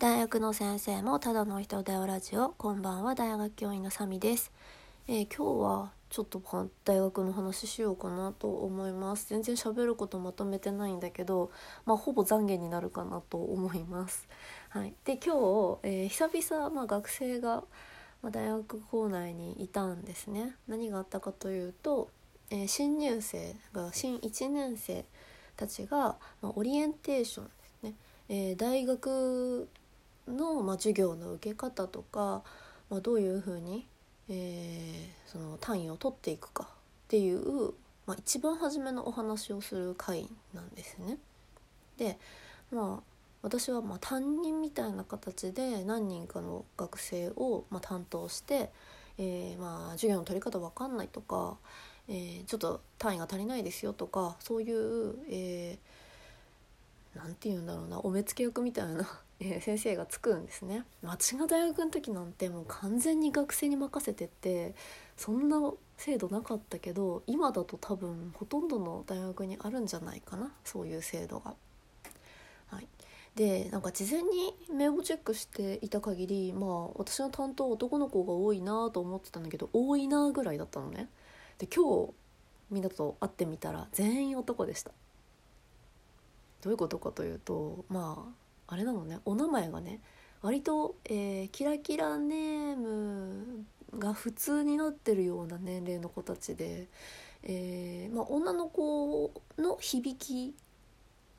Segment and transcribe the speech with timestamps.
[0.00, 4.50] 大学の先生もただの人だよラジオこんばんは大学教員のサミです、
[5.06, 6.42] えー今日はちょっと
[6.84, 9.28] 大学の話しようかなと思います。
[9.28, 11.50] 全然喋ることまとめてないんだけど
[11.86, 14.28] まあほぼ懺悔になるかなと思います。
[14.68, 14.94] はい。
[15.04, 17.64] で今日、えー久々まあ学生が
[18.22, 20.54] ま大学校内にいたんですね。
[20.68, 22.10] 何があったかというと、
[22.50, 25.04] えー新入生が新1年生
[25.56, 27.94] たちが、まあ、オリエンテーションですね、
[28.28, 29.68] えー大学
[30.28, 32.42] の、まあ、授業の受け方とか、
[32.90, 33.86] まあ、どういうふうに、
[34.28, 36.66] えーその単位を取っていくかっ
[37.08, 37.72] ていう、
[38.06, 41.18] まあ、一番初めのお話をする会なんですね。
[41.98, 42.18] で
[42.70, 43.02] まあ
[43.42, 48.70] 私はま担任みたいな形で何人かの学生をま担当して、
[49.18, 51.56] えーまあ授業の取り方わかんないとか、
[52.08, 59.08] えーちょっと単位が足りないですよとかそういう、えーて言うんだろうなお目付け役みたいな、
[59.40, 64.74] え先生がつくんですね私が大学の時なんてもう完全に学生に任せてって
[65.16, 71.54] そんな制度なかったけど今だと多分ほとんどの大学にあるんじゃないかなそういう制度が。
[72.68, 72.88] はい、
[73.36, 81.08] でなんか事前に名簿チェックしていた限りまあ私の担当男の子が多いなと思ってたんだけど多いなぐらいだったのね。
[81.58, 82.12] で今日
[82.70, 84.90] みんなと会ってみたら全員男でした。
[86.62, 89.18] どういうことかというとまああれなのね。
[89.24, 90.00] お名前がね
[90.42, 93.64] 割と、えーキラキラネーム
[93.98, 96.88] が普通になってるような年齢の子たちで、
[97.42, 100.54] えーまあ、女の子の響き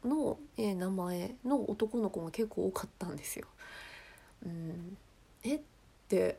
[0.07, 3.47] の、えー名前の男の子が結構多かったんですよ。
[4.45, 4.97] うん、
[5.43, 5.55] え？
[5.55, 5.59] っ
[6.07, 6.37] て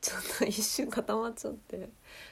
[0.00, 1.88] ちょっと一瞬固まっちゃって。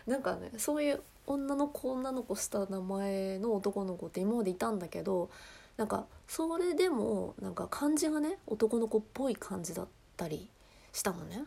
[0.07, 5.31] なんかねそういう女の子女の子した名前の男の子って今までいたんだけど
[5.77, 10.51] なんかそれでもなんか漢字がね男の子っぽい感じだったり
[10.93, 11.45] したのね。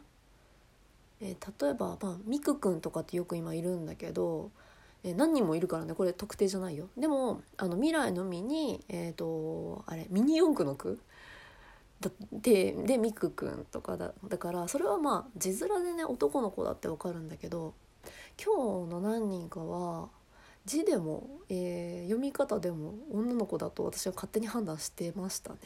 [1.22, 4.52] えー例えば、まあ、ミクくんとかってよく今いるんだけど、
[5.04, 6.90] えー何人もいるからねこれ特定じゃないよ。
[6.98, 11.00] でもあの未来のみにえっ、とあれミニ四駆の句
[12.00, 14.14] だででミクくんとかだ。
[14.28, 17.74] だからそれはまあ字面でね男の子だってわかるんだけど
[18.44, 20.10] 今日の何人かは
[20.66, 25.58] 字でも、えー読み方でも女の子だと私は勝手に判断してましたね。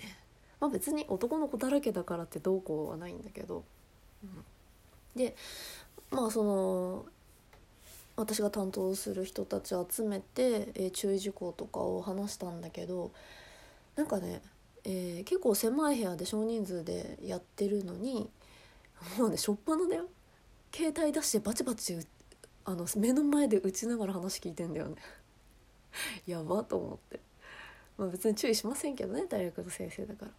[0.59, 3.63] まあ、別に男の子だらけだからってどうこうはないんだけど。
[4.23, 4.45] うん
[5.15, 5.35] で
[6.09, 7.05] まあその
[8.15, 13.11] 私が担当する人たちを集めて、えー注意事項とかを話したんだけど
[13.95, 14.41] なんかね、
[14.83, 18.29] えー結構狭い部屋で少人数でやってるのに
[19.17, 20.05] もうねしょっぱなだよ
[20.73, 21.97] 携帯出してバチバチ
[22.65, 24.95] あの目の前で打ちながら話聞いてんだよね。
[26.25, 27.19] やばと思って、
[27.97, 30.31] まあ、別に注意しませんけどね大学の先生だから。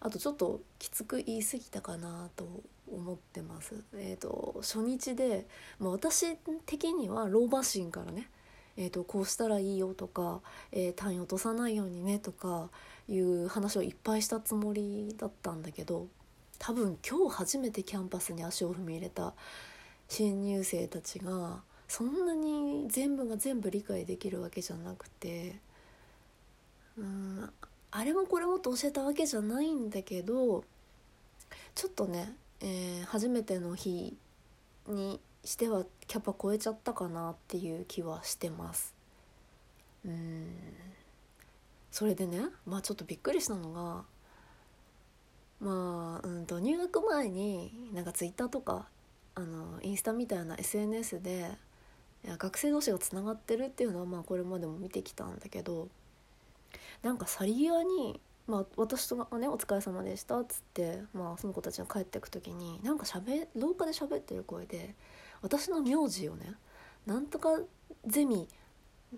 [0.00, 2.46] あとちょっときつく言い過ぎたかなと
[2.90, 3.82] 思ってます。
[3.94, 5.46] えっ、と初日で、
[5.78, 8.30] まあ、私的には老婆心からね。
[8.76, 10.40] えー、とこうしたらいいよとか、
[10.72, 12.70] えー単位落とさないようにねとか
[13.08, 16.08] いう話をいっぱいしたつもりだったんだけど
[16.58, 19.34] 多分今日初めてキャンパスに足を踏み入れた
[20.08, 25.60] 新入生たちがそんなに全部が全部理解できるわけじゃなくて
[26.96, 27.50] うん
[27.90, 30.64] あれもこれもと教えたわけじゃないんだけど
[31.74, 34.16] ちょっとね、えー初めての日
[34.88, 38.94] にしてはキャパ超えちゃったかなっていう気はしてます。
[40.04, 40.46] うん
[41.90, 44.04] それでねまあちょっとびっくりしたのが
[45.60, 48.88] まあ、うん、と入学前になんかツイッターとか
[49.34, 51.50] あのインスタみたいな SNS で
[52.38, 55.88] 学生同士がつながってるっていうのはまあこれまでも見てきたんだけど
[57.02, 64.94] なんか去り際に、まあ、私とね「お疲れ様でした」っつって、まあ、その子たちが帰ってく時になんかしゃべ廊下で喋ってる声で
[65.42, 66.54] 私の名字をね
[67.04, 67.60] 「なんとか
[68.06, 68.48] ゼミ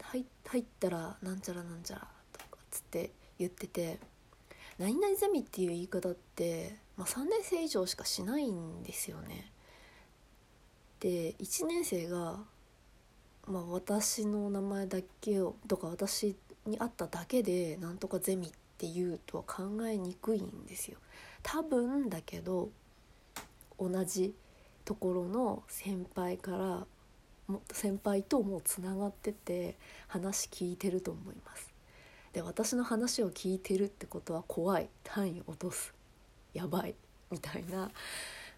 [0.01, 4.01] 入入ったらなんちゃらなんちゃら」とかっつって言ってて
[4.79, 9.53] 「何々ゼミ」っていう言い方って、まあ、3年生以上しかしないんですよね。
[11.07, 12.41] で1年生が、
[13.47, 16.35] まあ、私の名前だけをとか私
[16.67, 20.99] に会っただけでなんとかゼミっていうとは考えにくいんですよ。
[21.45, 22.71] 多分だけど
[23.79, 24.35] 同じ
[24.85, 26.87] ところの先輩から
[27.47, 29.77] も先輩ともうつながってて
[30.09, 31.73] 話聞いてると思います。
[32.33, 35.95] で私の話を聞いてるってことは怖い単位落とす
[36.53, 36.97] やばい
[37.31, 37.93] みたいな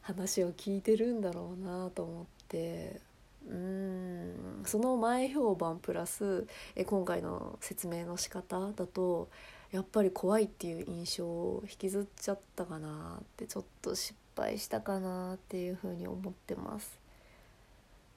[0.00, 3.00] 話を聞いてるんだろうなと思って
[3.48, 9.28] うーんその前評判プラスえ今回の説明の仕方だと
[9.70, 16.98] やっぱり怖いっていう印象を引きずっちゃったかなってちょっと失敗したかなっていうふうに思ってます。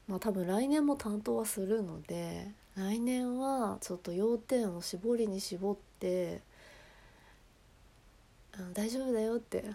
[0.08, 6.42] まあ多分来年も担当はするので来年はちょっと要点を絞りに絞って
[8.74, 9.66] 大丈夫だよって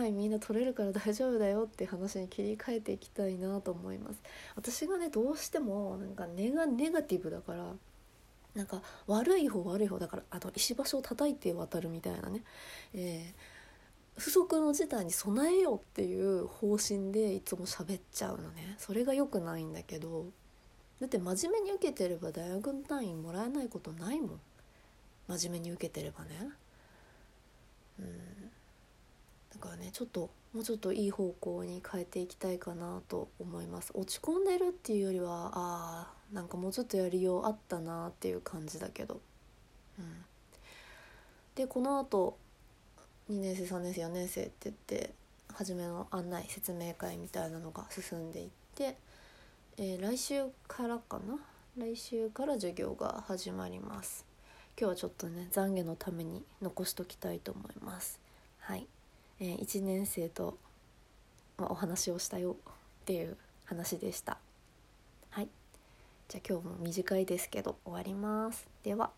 [0.00, 4.22] 単位みんな取れるから大丈夫だよって話に切り替えていきたいなと思います。
[4.56, 7.74] 私がねどうしてもなんか根がネガティブだから
[8.54, 12.42] なんか悪い方悪い方だからあの石橋を叩いて渡るみたいなね、
[12.94, 18.76] えー、不測の事態に備えようっていう方針でいつも喋っちゃうのね。
[18.78, 20.26] それが良くないんだけど
[20.98, 24.40] だって真面目に受けてれば大学の単位もらえないことないもん。
[25.28, 26.30] 真面目に受けてればね。
[27.98, 28.50] うん。
[29.52, 33.92] だからねちょっともうちょっといい方向に変えていきたいかなと思います。
[33.94, 39.20] 落ち込んでるっていうよりはあーなんかもうちょっとやりようあったなっていう感じだけど。
[39.98, 40.24] うん。
[41.54, 42.36] でこのあと
[43.30, 45.14] 2年生3年生4年生って言って
[45.52, 48.96] 初めの案内説明会みたいなのが進んでいって、
[49.76, 51.38] えー、来週からかな？
[51.76, 54.24] 来週から授業が始まります。
[54.78, 58.18] 今日はちょっとね懺悔のために残しときたいと思います。
[58.58, 58.86] はい。
[59.40, 60.58] えー、1年生と、
[61.58, 62.56] まあ、お話をしたよ
[63.02, 64.38] っていう話でした。
[65.30, 65.48] はい。
[66.28, 68.66] じゃあ今日も短いですけど終わります。
[68.82, 69.10] では。